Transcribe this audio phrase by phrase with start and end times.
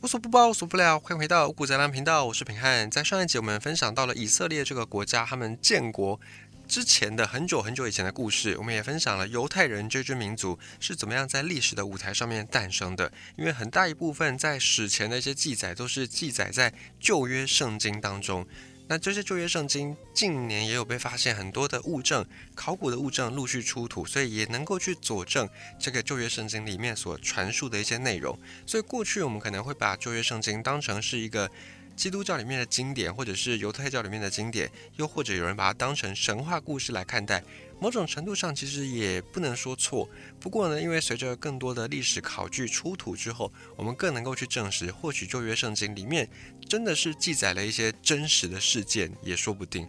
[0.00, 0.96] 无所不包，无所不聊。
[1.00, 2.88] 欢迎回到五谷杂粮频道，我是平汉。
[2.88, 6.20] 在上一集我们分享到了以色列这个国家，他们建国
[6.68, 8.56] 之前的很久很久以前的故事。
[8.58, 13.10] 我们也分享了犹太人这支民族是怎么样在历史的舞台上面诞生的。
[13.36, 18.46] 因为很大一部分在史前的一些记载都是记载在旧约圣经当中。
[18.88, 22.24] 那这些旧约圣经近年也有被发现很多的物证，
[22.54, 25.46] 考古的物证陆续出土，所以也能够去佐证
[25.78, 28.38] 这个旧约圣经里面所传述的一些内容。
[28.66, 31.50] 所以过去我们可能会把旧约圣经当成是一个
[31.98, 37.42] 基督教里面的经典，或者是犹太教里面的经典，又或者有人把它当成神话故事来看待。
[37.80, 40.08] 某种程度上其实也不能说错。
[40.38, 46.28] 不过呢，因为随着更多的历史考据出土之后，我们更能够去证实，或许旧约圣经里面。
[46.68, 49.88] 真的是记载了一些真实的事件，也说不定。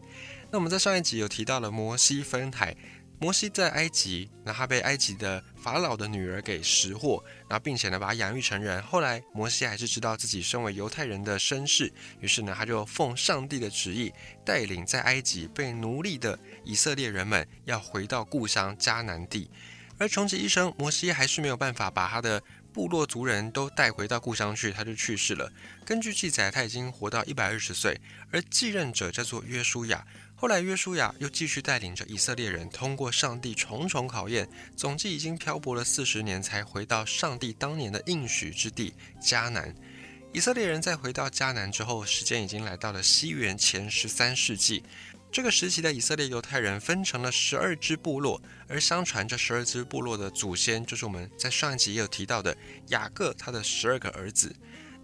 [0.51, 2.75] 那我们在上一集有提到了摩西分海，
[3.21, 8.81] 摩西在埃及，那他被埃及的法老的女儿给识获，然后并且呢把他养育成人。
[8.83, 14.13] 后来摩西还是知道自己身为犹太人的身世，于是呢他就奉上帝的旨意，
[14.45, 19.51] 带领在埃及被奴隶的以色列人们要回到故乡迦南地。
[19.97, 22.41] 而穷极一生，摩西还是没有办法把他的。
[22.71, 25.51] 部落族人都带回到故乡去，他就去世了。
[25.83, 27.99] 根据记载，他已经活到一百二十岁，
[28.31, 30.05] 而继任者叫做约书亚。
[30.41, 39.75] 后来，约书亚又继续带领着以色列人通过上帝重重考验，总计已经漂泊了四十年，才回到上帝当年的应许之地迦南。
[40.31, 44.81] 以色列人在回到迦南之后，时间已经来到了西元前十三世纪。
[45.29, 52.55] 这个时期的以色列犹太人分成了十二支部落，而相传这十二支部落的祖先就是我们在上一集也有提到的
[52.87, 54.55] 雅各他的十二个儿子。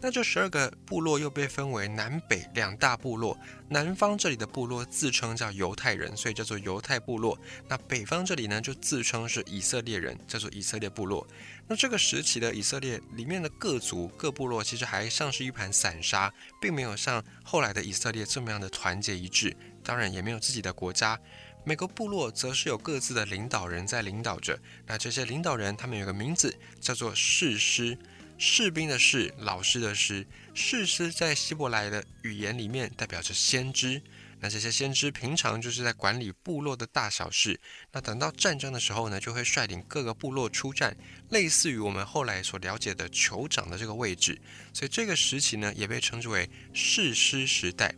[0.06, 3.36] 那这十二个部落又被分为南北两大部落，
[3.70, 7.36] 南方这里的部落自称叫犹太人，所以叫做犹太部落；
[7.68, 11.26] 那北方这里呢就自称是以色列人，叫做以色列部落。
[11.68, 16.32] 那这个时期的以色列里面的各族各部落其实还像是一盘散沙，
[16.62, 19.58] 并没有像后来的以色列这么样的团结一致。
[19.84, 21.20] 当然也没有自己的国家，
[21.64, 24.60] 每个部落则是有各自的领导人在领导着。
[24.86, 27.98] 那这些领导人，他们有个名字叫做士师，
[28.48, 30.28] 士兵的士，老师的师。
[30.54, 34.04] 士师在希伯来的语言里面代表着先知。
[34.40, 37.60] 那这些先知平常就是在管理部落的大小事。
[37.92, 40.96] 那等到战争的时候呢，就会率领各个部落出战，
[41.30, 44.40] 类似于我们后来所了解的酋长的这个位置。
[44.72, 47.96] 所以这个时期呢，也被称之为士师时代。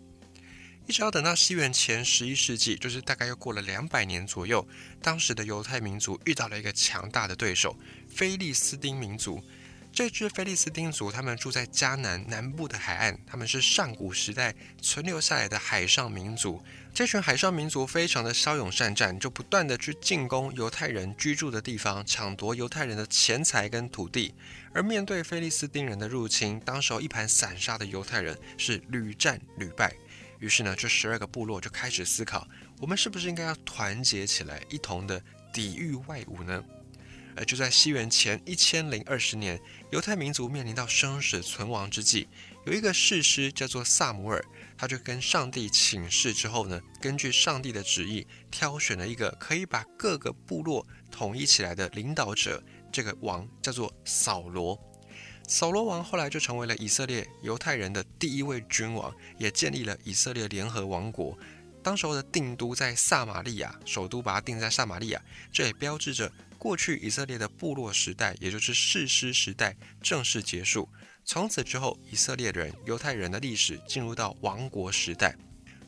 [0.87, 4.65] 一直要等到西元前十一世纪，就是大概又过了两百年左右，
[5.01, 9.43] 当时的犹太民族遇到了一个强大的对手——菲利斯丁民族。
[9.97, 16.61] 这支菲利斯丁族，他们住在迦南南部的海岸，他们是上古时代存留下来的海上民族。
[16.93, 24.35] 这群海上民族非常的骁勇善战，就不断的去进攻犹太人居住的地方，抢夺犹太人的钱财跟土地。
[24.71, 29.91] 而面对菲利斯丁人的入侵，当时候一盘散沙的犹太人是屡战屡败。
[30.37, 32.47] 于是呢，这十二个部落就开始思考：
[32.77, 35.19] 我们是不是应该要团结起来，一同的
[35.51, 36.63] 抵御外侮呢？
[37.39, 42.27] 而就在西元前一千零二十年，犹太民族面临到生死存亡之际，
[42.65, 44.43] 有一个士师叫做萨姆尔，
[44.77, 52.61] 他就跟上帝请示之后呢，根据上帝的旨意，挑选了一个可以把各个部落统一起来的领导者，
[52.91, 54.77] 这个王叫做扫罗。
[55.47, 61.37] 扫罗王后来就成为了以色列犹太人的第一位君王，也建立了以色列联合王国。
[61.81, 65.21] 当时候的定都在撒玛利亚，首都把它定在撒玛利亚，
[65.53, 70.89] 这也标志着过去以色列的部落时代，也就是士师时代正式结束。
[71.23, 75.35] 从此之后，以色列人犹太人的历史进入到王国时代。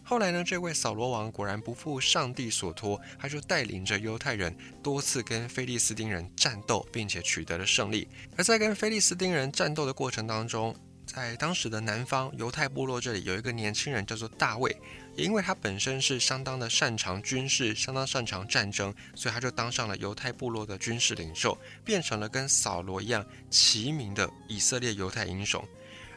[0.04, 8.08] 后来呢，这位扫罗王果然不负上帝所托，他就带领着犹太人多次跟菲利斯丁人战斗，并且取得了胜利。
[8.36, 10.76] 而在跟菲利斯丁人战斗的过程当中，
[11.12, 14.70] 在当时的南方犹太部落这里有一个年轻人叫做大卫，
[15.16, 25.68] 也因为他本身是相当的擅长军事，相当擅长战争，所以他就当上了犹太部落的军事领袖，变成了跟扫罗一样齐名的以色列犹太英雄。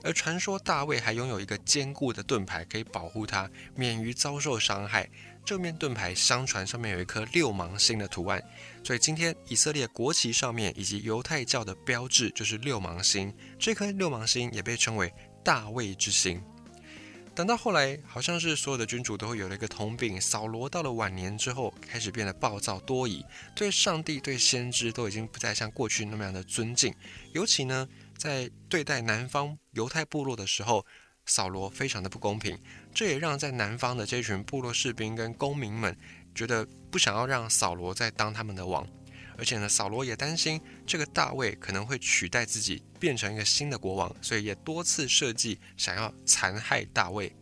[0.05, 5.09] 而传说大卫还拥有一个坚固的盾牌，可以保护他免于遭受伤害。
[5.45, 8.43] 这面盾牌相传上面有一颗六芒星的图案，
[8.85, 13.35] 所以今天以色列国旗上面以及犹太教的标志就是六芒星。
[13.59, 15.13] 这颗六芒星也被称为
[15.45, 16.43] 大卫之星。
[17.35, 23.25] 等到后来，好像是所有的君主都会有了一个通病：扫罗到了晚年之后，开始变得暴躁多疑，
[23.55, 26.95] 对上帝、对先知都已经不再像过去那么样的尊敬，
[27.33, 27.89] 尤其呢。
[28.19, 30.87] 在对待南方犹太部落的时候，
[31.27, 32.59] 扫罗非常的不公平，
[32.95, 35.97] 这也让在南方的这群部落士兵跟公民们
[36.35, 38.87] 觉得不想要让扫罗再当他们的王。
[39.39, 47.35] 而且呢，扫罗也担心这个大卫可能会取代自己，变成一个新的国王，所以也多次设计想要残害大卫。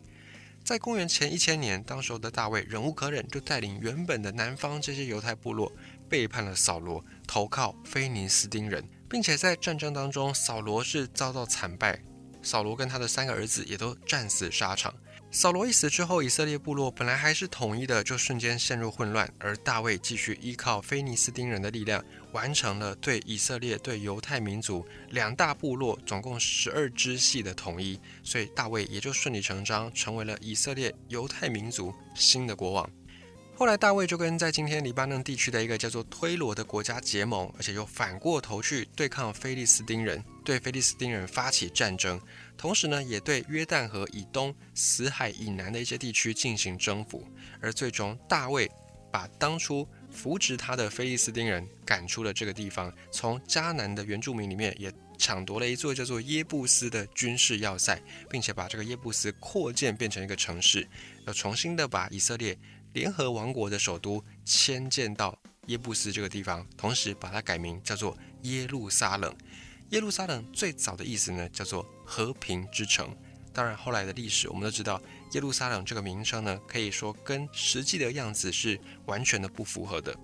[0.63, 5.71] 在公元前一千年，当时候的大卫忍无可忍，就带领原本的南方这些犹太部落
[6.07, 11.99] 背叛了扫罗，投靠菲尼斯丁人，并且在战争当中，扫罗是遭到惨败，
[12.41, 14.93] 扫罗跟他的三个儿子也都战死沙场。
[15.33, 19.33] 扫罗一死之后，以色列部落本来还是统一的，就瞬间陷入混乱。
[19.39, 22.03] 而大卫继续依靠菲尼斯丁人的力量，
[22.33, 32.89] 完成了对以色列、对犹太民族两大部落总共十二支系的统一，所以大卫也就顺理成章成为了以色列犹太民族新的国王。
[33.61, 42.19] 后来，大卫就跟在今天黎巴嫩地区的一个叫做推罗的国家结盟，而且又反过头去对抗菲利斯丁人，对菲利斯丁人发起战争。
[42.57, 47.23] 同时呢，也对约旦河以东、死海以南的一些地区进行征服。
[47.61, 48.67] 而最终，大卫
[49.11, 60.89] 把当初扶植他的菲利斯丁人赶出了这个地方，从迦南的原住民里面也抢夺了一座叫做耶布斯的军事要塞，并且把这个耶布斯扩建变成一个城市，
[61.27, 62.57] 要重新的把以色列。
[62.93, 69.33] 联合王国的首都迁建到耶布斯这个地方，同时把它改名叫做耶路撒冷。
[69.89, 73.15] 耶路撒冷最早的意思呢，叫做和平之城。
[73.53, 75.01] 当然，后来的历史我们都知道，
[75.33, 80.15] 耶路撒冷这个名称呢，可以说跟实际的样子是完全的不符合的。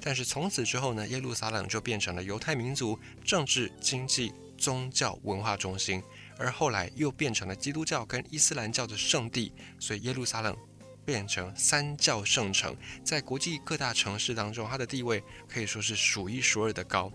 [0.00, 6.02] 但是从此之后呢，耶路撒冷就变成了犹太民族政治、经济、宗教、文化中心，
[6.36, 10.54] 而后来又变成了基督教跟伊斯兰教的圣地，所以耶路撒冷。
[11.06, 17.10] 变成三教圣城，在国际各大城市当中，它的地位可以说是数一数二的高。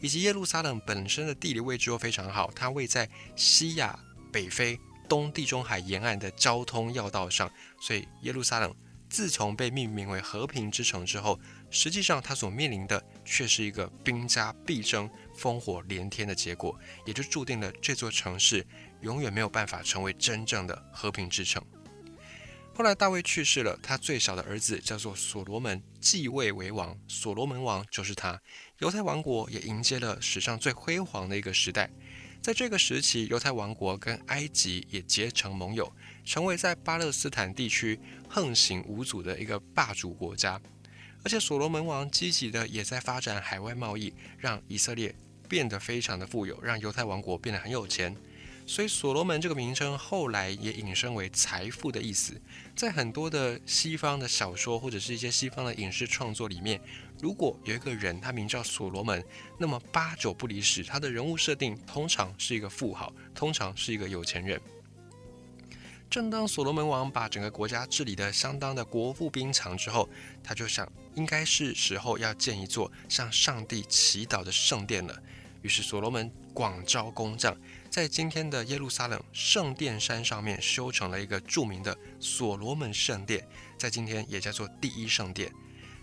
[0.00, 3.98] 以及耶路撒冷本身的地理位置又非常好，它位在西亚、
[4.32, 7.50] 北非、东地中海沿岸的交通要道上，
[7.80, 8.74] 所以耶路撒冷
[9.08, 11.38] 自从被命名为和平之城之后，
[11.70, 15.08] 实际上它所面临的却是一个兵家必争、
[15.38, 16.76] 烽火连天的结果，
[17.06, 18.66] 也就注定了这座城市
[19.02, 21.64] 永远没有办法成为真正的和平之城。
[22.74, 28.40] 后来大卫去世了，他最小的儿子叫做所罗门继位为王，所罗门王就是他。
[28.78, 31.90] 犹太王国也迎接了史上最辉煌的一个时代。
[32.40, 35.92] 在这个时期，犹太王国跟埃及也结成盟友，
[36.24, 40.60] 成为在巴勒斯坦地区横行无阻的一个霸主国家。
[41.24, 45.14] 而且所罗门王积极的也在发展海外贸易，让以色列
[45.46, 48.16] 变得非常的富有，让犹太王国变得很有钱。
[48.64, 52.40] 所以，所罗门这个名称后来也引申为财富的意思。
[52.74, 56.80] 在很多的西方的小说或者是一些西方的影视创作里面，
[57.20, 59.22] 如果有一个人他名叫所罗门，
[59.58, 64.58] 那么八九不离十，他的人物设定通常是一个富豪，通常是一个有钱人。
[66.08, 70.08] 正当所罗门王把整个国家治理得相当的国富兵强之后，
[70.42, 75.22] 他就想，应该是时候要建一座向上帝祈祷的圣殿了。
[75.62, 77.56] 于是，所罗门广招工匠。
[77.92, 83.46] 在今天的耶路撒冷圣殿山上面修成了一个著名的所罗门圣殿，
[83.76, 85.52] 在今天也叫做第一圣殿。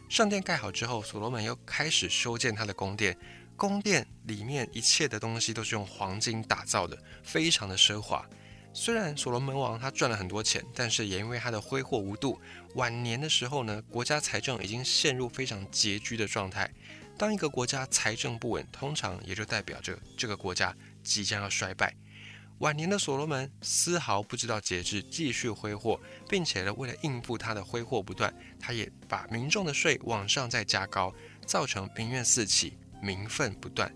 [0.07, 3.17] 圣殿盖好之后，所罗门又开始修建他的宫殿。
[3.55, 8.23] 宫殿里面一切的东西都是用黄金打造的，非常的奢华。
[8.71, 12.39] 虽然所罗门王他赚了很多钱，但是也因为他的挥霍无度，
[12.75, 16.71] 晚年的时候呢，国家财政已经陷入非常拮据的状态。
[17.17, 20.73] 当一个国家财政不稳，通常也就代表着这个国家。
[21.03, 21.95] 即将要衰败，
[22.59, 31.13] 晚年的所罗门丝毫不知道节制，继续挥霍，并且呢，为了应付他的挥霍不断，他也把民众的税往上再加高，
[31.45, 33.93] 造成民怨四起，民愤不断。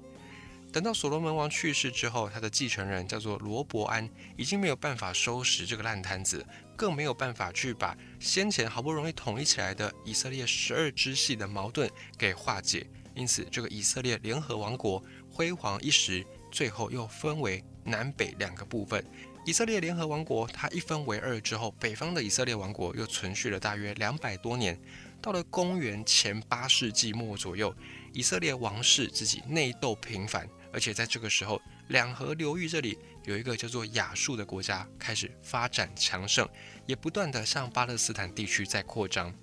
[0.72, 6.44] 等到所罗门王去世之后，他的继承人叫做罗伯安，已经没有办法收拾这个烂摊子，
[6.76, 16.26] 更没有办法去把先前好不容易统一起来的以色列十二支系的矛盾给化解，因此这个以色列联合王国辉煌一时。
[16.54, 19.04] 最后又分为南北两个部分。
[19.46, 24.80] 以色列联合王国，它一分为二之后，北方的以色列王国又存续了大约两百多年。
[25.20, 27.74] 到了公元前八世纪末左右，
[28.14, 36.48] 以色列王室自己内斗频繁，而且在这个时候，两河流域这里有一个叫做亚述的国家开始发展强盛，
[36.86, 39.34] 也不断的向巴勒斯坦地区在扩张。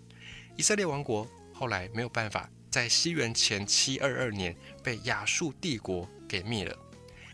[0.56, 6.76] 以色列王国后来没有办法，在西元前七二二年被亚述帝国给灭了。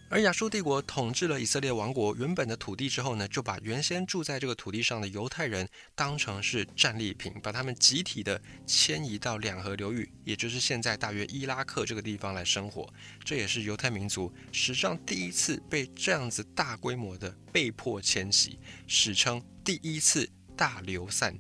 [0.09, 12.89] 而亚述帝国统治了以色列王国原本的土地之后呢，就把原先住在这个土地上的犹太人当成是战利品，把他们集体的迁移到两河流域，也就是现在大约伊拉克这个地方来生活。
[13.25, 21.37] 这也是犹太民族史上第一次被这样子大规模的被迫迁徙，史称第一次大流散。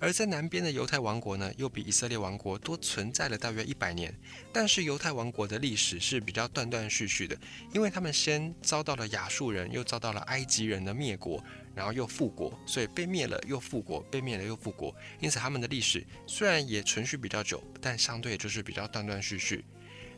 [0.00, 4.12] 而在南边的犹太王国呢，又比以色列王国多存在了大约一百年。
[4.50, 7.38] 但是犹太王国的历史是比较断断续续的，
[7.74, 14.94] 因为他们先遭到了亚述人，又遭到了埃及人的灭国，然后又复国，所以被灭了又复国，被灭了又复国。
[15.20, 19.62] 因此他们的历史虽然也存续比较久，但相对就是比较断断续续。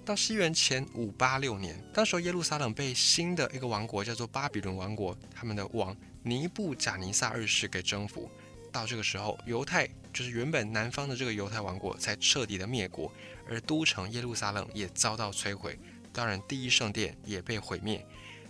[0.04, 8.30] 到西元前五八六年，当时耶路撒冷被新的一个王国叫做巴比伦王国，他们的王尼布贾尼撒二世给征服。
[8.72, 13.12] 到这个时候，犹太就是原本南方的这个犹太王国才彻底的灭国，
[13.48, 15.78] 而都城耶路撒冷也遭到摧毁。
[16.12, 18.04] 当然，第一圣殿也被毁灭。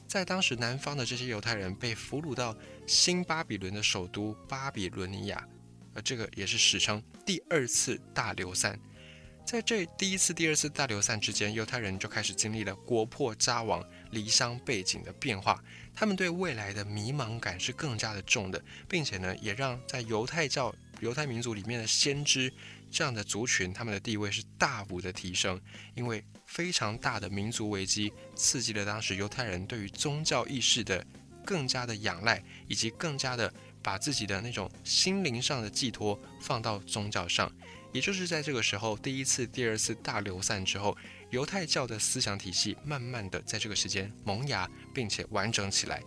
[0.06, 5.46] 在当时，南方的这些犹太人被俘虏到新巴比伦的首都巴比伦尼亚，
[5.94, 8.78] 而这个也是史称第二次大流散。
[9.44, 15.62] 在这第一次、第二次大流散之间，犹太人就开始经历了国破家亡、离乡背景的变化。
[15.94, 22.50] 他们对未来的迷茫感是更加的重的，并且呢，也让在犹太教、犹太民族里面的先知
[22.90, 25.61] 这样的族群，他们的地位是大幅的提升。
[25.94, 31.04] 因为非常大的民族危机，刺激了当时犹太人对于宗教意识的
[31.44, 37.50] 更加的仰赖，以及更加的把自己的那种心灵上的寄托放到宗教上。
[37.92, 40.96] 也就是在这个时候，第一次、第二次大流散之后，
[41.28, 46.02] 犹太教的思想体系慢慢的在这个时间萌芽，并且完整起来。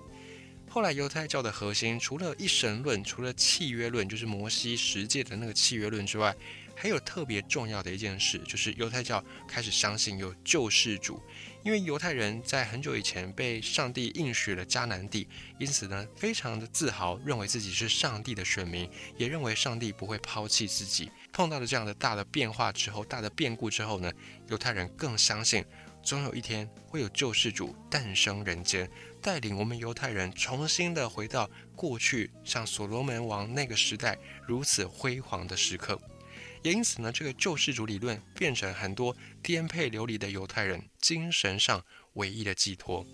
[0.68, 6.36] 后来，犹太教的核心除了一神论，除了契约论，就是摩西十诫的那个契约论之外，
[6.76, 11.22] 还有特别重要的一件事，就是犹太教开始相信有救世主。
[11.64, 15.28] 因为犹太人在很久以前被上帝应许了迦南地，
[15.58, 21.10] 因此呢，非常的自豪，认为自己是上帝的选民，也认为上帝不会抛弃自己。
[21.34, 24.12] 碰到了这样的大的变化之后，大的变故之后呢，
[24.50, 25.66] 犹太人更相信，
[26.04, 28.88] 总有一天会有救世主诞生人间，
[29.20, 34.16] 带领我们犹太人重新的回到过去，像所罗门王那个时代
[34.46, 36.00] 如此辉煌的时刻。
[36.66, 43.06] 也因此呢，这个救世主理论变成很多颠沛流离的犹太人精神上唯一的寄托。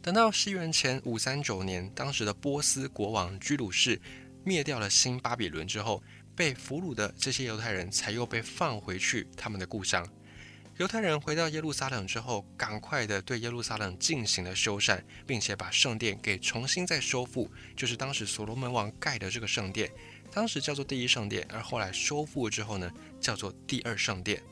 [0.00, 4.00] 等到西元前五三九年，当时的波斯国王居鲁士
[4.42, 6.02] 灭掉了新巴比伦之后，
[6.34, 10.08] 被俘虏的这些犹太人才又被放回去他们的故乡。
[10.78, 19.90] 犹太人回到耶路撒冷之后，赶快的对耶路撒冷进行了修缮，并且把圣殿给重新再修复，就是当时所罗门王盖的这个圣殿。
[20.34, 24.42] 当时叫做第一圣殿，而后来修复之后呢，叫做第二圣殿。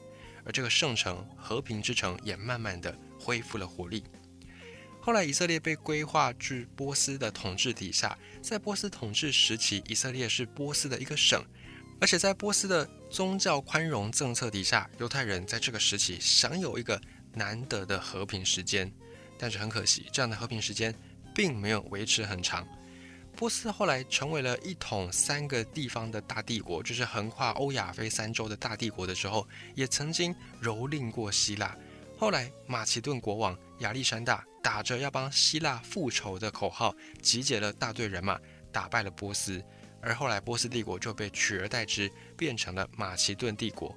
[0.44, 4.04] 而这个圣城和平之城也慢慢的恢复了活力。
[5.00, 11.44] 后来以色列被规划至波斯的统治底下，在波斯统治时期，以色列是波斯的一个省，
[12.00, 17.00] 而且在波斯的宗教宽容政策底下，犹太人在这个时期享有一个
[17.34, 18.92] 难得的和平时间。
[19.36, 20.94] 但是很可惜，这样的和平时间
[21.34, 22.64] 并没有维持很长。
[23.42, 29.44] 波斯后来成为了一统三个地方的大帝国，就是横跨欧亚非三洲的大帝国的时候，
[29.74, 30.32] 也曾经
[30.62, 31.76] 蹂躏过希腊。
[32.16, 38.38] 后来马其顿国王亚历山大打着要帮希腊复仇的口号，集结了大队人马，
[38.70, 39.60] 打败了波斯，
[40.00, 43.92] 而后来波斯帝国就被取而代之，变成了马其顿帝国。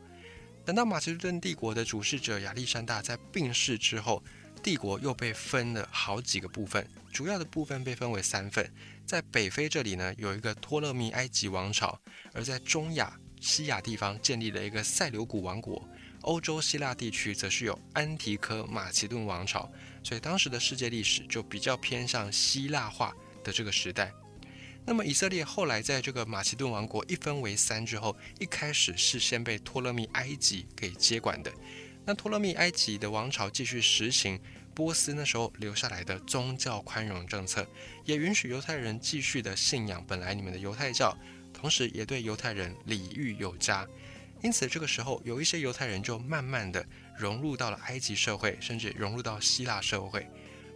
[0.66, 4.24] 等到马其顿帝国的主事者亚历山大在病逝之后，
[4.64, 8.68] 帝国又被分了好几个部分，主要的部分被分为三份。
[9.06, 12.00] 在北非这里呢，有一个托勒密埃及王朝；
[12.34, 15.80] 而在中亚、西亚地方建立了一个塞琉古王国；
[16.22, 19.72] 欧洲希腊地区则是有安提柯马其顿王朝。
[20.04, 24.12] 所以当时的世界历史就比较偏向希腊化的这个时代。
[24.88, 31.54] 那么以色列后来在这个马其顿王国一分为三之后，一开始是先被托勒密埃及给接管的。
[32.08, 34.40] 那托勒密埃及的王朝继续实行。
[34.76, 37.66] 波斯那时候留下来的宗教宽容政策，
[38.04, 41.18] 也允许犹太人继续的信仰本来你们的犹太教，
[41.54, 43.88] 同时也对犹太人礼遇有加。
[44.42, 46.86] 因此，这个时候有一些犹太人就慢慢的
[47.18, 50.28] 融入到了埃及社会，甚至融入到希腊社会。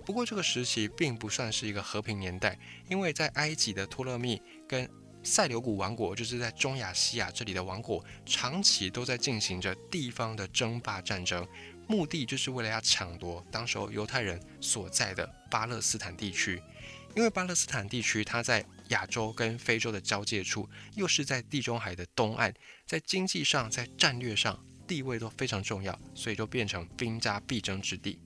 [0.06, 4.90] 不过，这个时期并不算是一个和平年代，因为在埃及的托勒密跟
[5.22, 11.46] 塞琉古王国，就是在中亚西亚这里的王国，长期都在进行着地方的争霸战争。
[11.90, 16.62] 目的就是为了要抢夺当时候犹太人所在的巴勒斯坦地区，
[17.16, 22.54] 因为巴勒斯坦地区它在亚洲跟非洲的交界处，又是在地中海的东岸，
[22.86, 28.20] 在经济上、在战略上地位都非常重要，所以就变成兵家必争之地。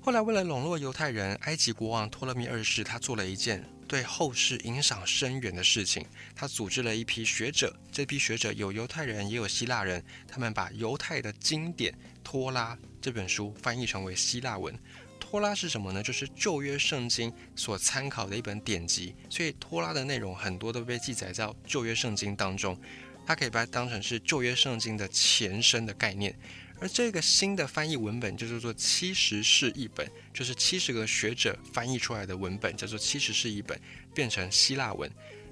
[0.00, 11.96] 后来为了笼络犹太人，埃及国王托勒密二世他做了一件对后世影响深远的事情，他组织了一批学者，这批学者有犹太人也有希腊人，他们把犹太的经典。
[12.24, 14.76] 托拉这本书翻译成为希腊文，
[15.20, 16.02] 托拉是什么呢？
[16.02, 22.76] 就是旧约圣经所参考的一本典籍，所以托拉的内容很多都被记载在旧约圣经当中。
[23.24, 26.36] 它可以把它当成是旧约圣经的前身的概念。
[26.80, 33.80] 而这个新的翻译文本就叫做七十士译本，就是七十个学者翻译出来的文本，叫做七十士译本，
[34.14, 35.10] 变成希腊文。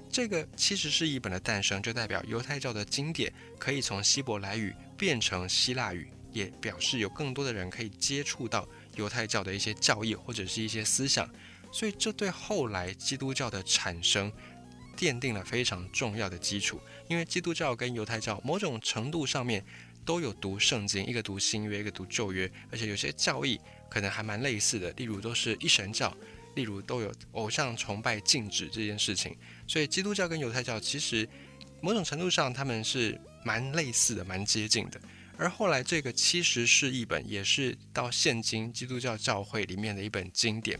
[0.09, 11.27] 这个七十士译本的诞生，就代表犹太教的经典可以从希伯来语变成希腊语，也表示有更多的人可以接触到犹太教的一些教义或者是一些思想。
[11.71, 14.31] 所以这对后来基督教的产生
[14.95, 16.79] 奠定了非常重要的基础。
[17.07, 19.65] 因为基督教跟犹太教某种程度上面
[20.05, 26.15] 都有读圣经，一个读新约，一个读旧约，而且有些教义可能还蛮类似的，例如都是一神教。
[26.55, 31.27] 例如都有偶像崇拜禁止这件事情，所以基督教跟犹太教其实
[31.81, 35.01] 某种程度上他们是蛮类似的、蛮接近的。
[35.35, 40.79] 而后来这个七十士译本也是到现今基督教教会里面的一本经典。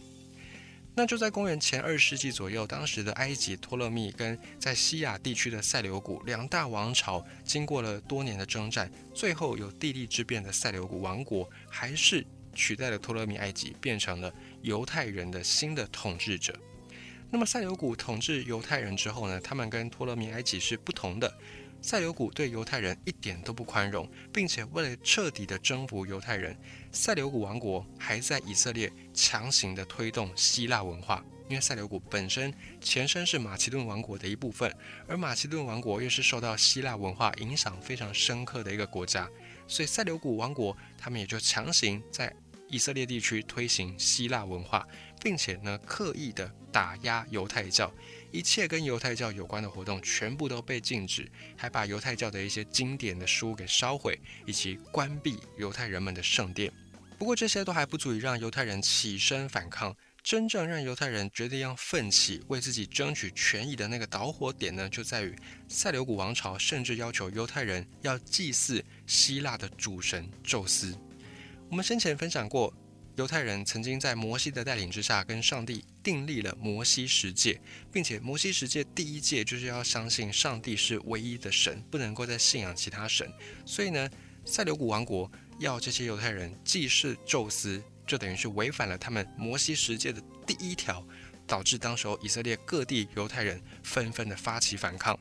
[0.96, 12.24] 那就在公元前二世纪左右，当时的埃及托勒密跟在西亚地区的塞琉古两大王朝，经过了多年的征战，最后有地利之变的塞琉古王国，还是
[12.54, 14.32] 取代了托勒密埃及，变成了。
[14.62, 16.58] 犹太人的新的统治者。
[17.30, 19.40] 那么塞琉古统治犹太人之后呢？
[19.42, 21.34] 他们跟托勒密埃及是不同的。
[21.84, 26.58] 塞琉古对犹太人一点都不宽容，并且为了彻底的征服犹太人，
[26.94, 31.22] 塞琉古王国还在以色列强行的推动希腊文化。
[31.50, 34.74] 因为塞琉古本身前身是马其顿王国的一部分，
[35.10, 39.30] 而马其顿王国又是受到希腊文化影响非常深刻的一个国家，
[39.68, 42.34] 所以塞琉古王国他们也就强行在。
[42.70, 44.88] 以色列地区推行希腊文化，
[45.22, 47.94] 并且呢刻意的打压犹太教，
[48.34, 56.74] 一切跟犹太教有关的活动全部都被禁止，还把犹太教的一些经典的书给烧毁，以及关闭犹太人们的圣殿。
[57.20, 65.36] 不过这些都还不足以让犹太人起身反抗，真正让犹太人决定要奋起为自己争取权益的那个导火点呢，就在于
[65.68, 70.98] 塞琉古王朝甚至要求犹太人要祭祀希腊的主神宙斯。
[71.70, 72.74] 我们先前分享过，
[73.16, 83.32] 犹太人曾经在摩西的带领之下，跟上帝订立了摩西十诫，并且摩西十诫第一诫就是要相信上帝是唯一的神，不能够再信仰其他神。
[83.68, 84.10] 所以呢，
[84.46, 91.06] 塞琉古王国要这些犹太人祭祀宙斯，就等于是违反了他们摩西十诫的第一条，
[91.46, 95.20] 导致当时候以色列各地犹太人纷纷的发起反抗。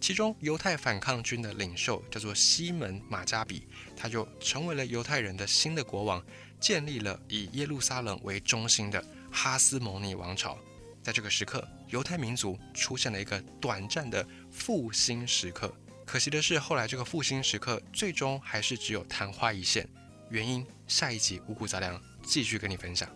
[0.00, 3.64] 其中，犹太反抗军的领袖叫做西门马加比，
[3.96, 6.24] 他就成为了犹太人的新的国王，
[6.60, 10.58] 建立了以耶路撒冷为中心的哈斯蒙尼王朝。
[11.02, 15.72] 在这个时刻，犹太民族出现了一个短暂的复兴时刻。
[16.04, 19.88] 可惜的是，后来这个复兴时刻最终还是只有昙花一现。
[20.30, 23.08] 原因，下一集五谷杂粮继续跟你分享。